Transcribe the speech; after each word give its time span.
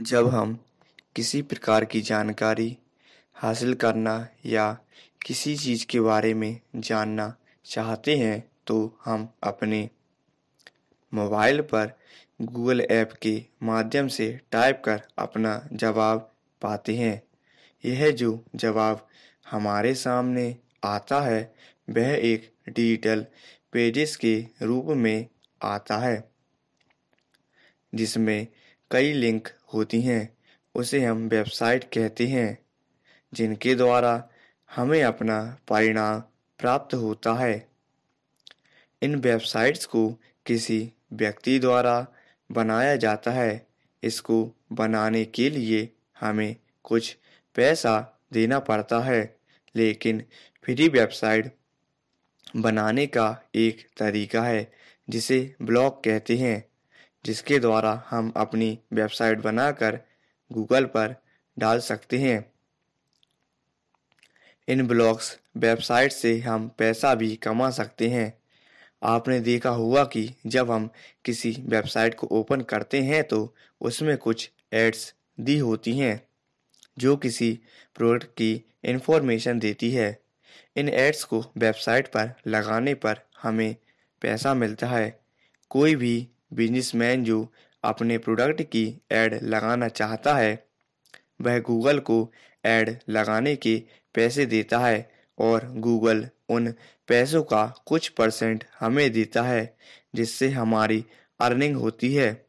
जब 0.00 0.28
हम 0.28 0.58
किसी 1.16 1.42
प्रकार 1.42 1.84
की 1.84 2.00
जानकारी 2.00 2.78
हासिल 3.36 3.74
करना 3.74 4.28
या 4.46 4.78
किसी 5.26 5.56
चीज़ 5.56 5.84
के 5.86 6.00
बारे 6.00 6.34
में 6.34 6.60
जानना 6.76 7.34
चाहते 7.64 8.16
हैं 8.16 8.50
तो 8.66 8.98
हम 9.04 9.28
अपने 9.42 9.88
मोबाइल 11.12 11.60
पर 11.60 11.92
गूगल 12.42 12.80
ऐप 12.80 13.12
के 13.12 13.44
माध्यम 13.62 14.08
से 14.08 14.40
टाइप 14.52 14.82
कर 14.84 15.02
अपना 15.18 15.68
जवाब 15.72 16.32
पाते 16.62 16.96
हैं। 16.96 17.22
यह 17.84 18.10
जो 18.10 18.44
जवाब 18.56 19.06
हमारे 19.50 19.94
सामने 19.94 20.56
आता 20.84 21.20
है, 21.20 21.54
वह 21.90 22.08
एक 22.08 22.50
डिजिटल 22.68 23.26
पेजेस 23.72 24.16
के 24.16 24.46
रूप 24.62 24.86
में 24.86 25.26
आता 25.62 25.98
है, 25.98 26.30
जिसमें 27.94 28.46
कई 28.90 29.12
लिंक 29.12 29.48
होती 29.74 30.00
हैं, 30.00 30.36
उसे 30.74 31.04
हम 31.04 31.28
वेबसाइट 31.28 31.84
कहते 31.84 32.26
हैं, 32.26 32.58
जिनके 33.34 33.74
द्वारा 33.74 34.28
हमें 34.76 35.02
अपना 35.02 35.58
परिणाम 35.68 36.20
प्राप्त 36.58 36.94
होता 36.94 37.34
है। 37.34 37.68
इन 39.02 39.14
वेबसाइट्स 39.14 39.84
को 39.84 40.08
किसी 40.46 40.92
व्यक्ति 41.12 41.58
द्वारा 41.58 42.06
बनाया 42.52 42.96
जाता 42.96 43.30
है। 43.30 43.66
इसको 44.02 44.52
बनाने 44.72 45.24
के 45.24 45.50
लिए 45.50 45.92
हमें 46.20 46.56
कुछ 46.82 47.16
पैसा 47.54 48.20
देना 48.32 48.58
पड़ता 48.58 49.00
है, 49.00 49.36
लेकिन 49.76 50.24
फ्री 50.62 50.88
वेबसाइट 50.88 51.54
बनाने 52.56 53.06
का 53.06 53.42
एक 53.54 53.88
तरीका 53.98 54.42
है, 54.42 54.72
जिसे 55.10 55.54
ब्लॉग 55.62 56.04
कहते 56.04 56.36
हैं। 56.36 56.69
जिसके 57.24 57.58
द्वारा 57.58 57.92
हम 58.10 58.32
अपनी 58.36 58.78
वेबसाइट 58.92 59.40
बनाकर 59.40 59.98
गूगल 60.50 60.84
पर 60.84 61.14
डाल 61.56 61.80
सकते 61.80 62.18
हैं। 62.18 62.44
इन 64.68 64.86
ब्लॉग्स 64.86 65.38
वेबसाइट 65.56 66.12
से 66.12 66.38
हम 66.38 66.68
पैसा 66.78 67.14
भी 67.14 67.34
कमा 67.36 67.70
सकते 67.70 68.08
हैं। 68.08 68.32
आपने 69.02 69.38
देखा 69.40 69.70
होगा 69.70 70.04
कि 70.04 70.28
जब 70.46 70.70
हम 70.70 70.88
किसी 71.24 71.56
वेबसाइट 71.60 72.14
को 72.14 72.26
ओपन 72.30 72.60
करते 72.60 73.02
हैं 73.02 73.22
तो 73.24 73.54
उसमें 73.80 74.16
कुछ 74.18 74.50
एड्स 74.72 75.14
दी 75.38 75.58
होती 75.58 75.96
हैं, 75.98 76.20
जो 76.98 77.16
किसी 77.16 77.58
प्रोडक्ट 77.96 78.28
की 78.28 78.52
इंफॉर्मेशन 78.84 79.58
देती 79.58 79.90
है। 79.90 80.18
इन 80.76 80.88
एड्स 80.88 81.24
को 81.24 81.44
वेबसाइट 81.56 82.08
पर 82.08 82.32
लगाने 82.46 82.94
पर 82.94 83.20
हमें 83.42 83.76
पैसा 84.22 84.54
मिलता 84.54 84.86
है। 84.86 85.20
कोई 85.70 85.94
भी 85.94 86.28
बिजनेसमैन 86.52 87.24
जो 87.24 87.52
अपने 87.84 88.18
प्रोडक्ट 88.18 88.62
की 88.62 89.00
एड 89.12 89.42
लगाना 89.42 89.88
चाहता 89.88 90.34
है, 90.34 90.64
वह 91.40 91.58
गूगल 91.58 91.98
को 91.98 92.32
एड 92.64 92.98
लगाने 93.08 93.56
के 93.56 93.82
पैसे 94.14 94.46
देता 94.46 94.78
है 94.78 95.10
और 95.38 95.72
गूगल 95.76 96.28
उन 96.48 96.74
पैसों 97.08 97.42
का 97.42 97.74
कुछ 97.86 98.08
परसेंट 98.08 98.64
हमें 98.80 99.12
देता 99.12 99.42
है, 99.42 99.76
जिससे 100.14 100.48
हमारी 100.48 101.04
अर्निंग 101.40 101.76
होती 101.76 102.14
है। 102.14 102.46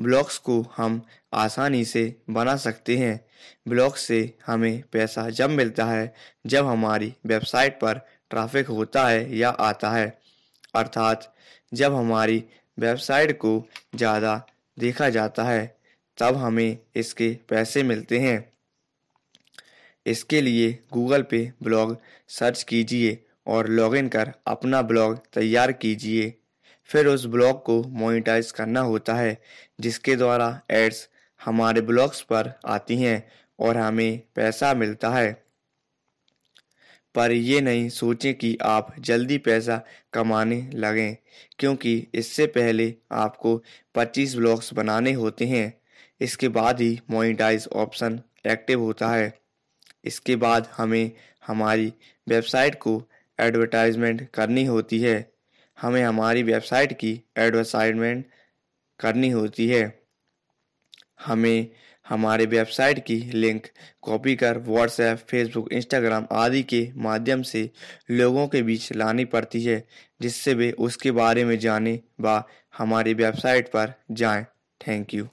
ब्लॉग्स 0.00 0.38
को 0.38 0.66
हम 0.76 1.02
आसानी 1.34 1.84
से 1.84 2.16
बना 2.30 2.56
सकते 2.56 2.96
हैं। 2.96 3.24
ब्लॉग 3.68 3.96
से 3.96 4.34
हमें 4.46 4.82
पैसा 4.92 5.30
जब 5.30 5.50
मिलता 5.50 5.84
है, 5.84 6.14
जब 6.46 6.66
हमारी 6.66 7.14
वेबसाइट 7.26 7.80
पर 7.80 7.98
ट्रैफ़िक 8.30 8.66
होता 8.66 9.08
है 9.08 9.36
या 9.36 9.48
आता 9.48 9.90
है। 9.90 10.20
अर्थात 10.74 11.32
जब 11.72 11.94
हमारी 11.94 12.44
वेबसाइट 12.78 13.36
को 13.38 13.52
ज़्यादा 13.94 14.40
देखा 14.78 15.08
जाता 15.08 15.44
है, 15.44 15.76
तब 16.18 16.36
हमें 16.36 16.78
इसके 16.96 17.36
पैसे 17.48 17.82
मिलते 17.82 18.18
हैं। 18.18 18.52
इसके 20.06 20.40
लिए 20.40 20.78
गूगल 20.92 21.22
पे 21.22 21.52
ब्लॉग 21.62 21.96
सर्च 22.28 22.62
कीजिए 22.62 23.18
और 23.46 23.68
लॉगिन 23.68 24.08
कर 24.08 24.32
अपना 24.46 24.82
ब्लॉग 24.82 25.18
तैयार 25.32 25.72
कीजिए। 25.72 26.32
फिर 26.90 27.06
उस 27.06 27.24
ब्लॉग 27.26 27.62
को 27.64 27.82
मोनिटाइज 27.82 28.50
करना 28.50 28.80
होता 28.80 29.14
है, 29.14 29.36
जिसके 29.80 30.16
द्वारा 30.16 30.60
एड्स 30.70 31.08
हमारे 31.40 31.80
ब्लॉग्स 31.80 32.20
पर 32.22 32.52
आती 32.66 32.96
हैं 32.96 33.22
और 33.58 33.76
हमें 33.76 34.20
पैसा 34.34 34.72
मिलता 34.74 35.10
है। 35.10 35.42
पर 37.14 37.32
ये 37.32 37.60
नहीं 37.60 37.88
सोचें 37.88 38.34
कि 38.34 38.58
आप 38.62 38.94
जल्दी 39.00 39.38
पैसा 39.38 39.84
कमाने 40.12 40.70
लगें, 40.74 41.16
क्योंकि 41.58 42.06
इससे 42.14 42.46
पहले 42.46 42.94
आपको 43.12 43.62
25 43.94 44.34
ब्लॉग्स 44.34 44.74
बनाने 44.74 45.12
होते 45.12 45.44
हैं। 45.44 45.80
इसके 46.20 46.48
बाद 46.48 46.80
ही 46.80 47.00
मोनिटाइज 47.10 47.68
ऑप्शन 47.72 48.20
एक्टिव 48.46 48.80
होता 48.80 49.08
है। 49.08 49.38
इसके 50.04 50.36
बाद 50.36 50.68
हमें 50.76 51.10
हमारी 51.46 51.92
वेबसाइट 52.28 52.74
को 52.74 53.08
एडवर्टाइजमेंट 53.40 54.28
करनी 54.34 54.64
होती 54.64 55.00
है। 55.00 55.32
हमें 55.80 56.02
हमारी 56.02 56.42
वेबसाइट 56.42 56.92
की 56.92 57.22
एडवर्टाइजमेंट 57.38 58.26
करनी 59.00 59.30
होती 59.30 59.68
है। 59.68 59.99
हमें 61.26 61.68
हमारे 62.08 62.46
वेबसाइट 62.46 62.98
की 62.98 63.16
लिंक, 63.34 63.66
कॉपी 64.02 64.34
कर 64.36 64.58
व्हाट्सएप, 64.58 65.18
फेसबुक, 65.18 65.72
इंस्टाग्राम 65.72 66.26
आदि 66.32 66.62
के 66.62 66.88
माध्यम 66.96 67.42
से 67.42 67.70
लोगों 68.10 68.46
के 68.48 68.62
बीच 68.62 68.92
लानी 68.92 69.24
पड़ती 69.24 69.62
है, 69.62 69.84
जिससे 70.22 70.54
वे 70.54 70.70
उसके 70.78 71.10
बारे 71.10 71.44
में 71.44 71.58
जाने 71.58 72.00
व 72.20 72.42
हमारी 72.78 73.14
वेबसाइट 73.14 73.68
पर 73.68 73.92
जाएँ। 74.10 74.44
Thank 74.80 75.14
you 75.14 75.28